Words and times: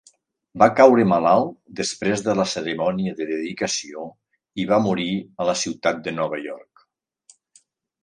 Va 0.61 0.67
caure 0.77 1.03
malalt 1.11 1.51
després 1.81 2.23
de 2.29 2.35
la 2.39 2.47
cerimònia 2.55 3.15
de 3.21 3.29
dedicació 3.35 4.09
i 4.65 4.69
va 4.75 4.83
morir 4.89 5.09
a 5.45 5.51
la 5.53 5.59
ciutat 5.67 6.05
de 6.09 6.19
Nova 6.21 6.45
York. 6.51 6.87